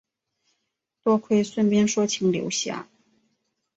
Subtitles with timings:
[1.03, 2.89] 多亏孙膑说情留下。